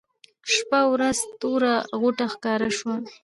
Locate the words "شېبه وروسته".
0.51-1.31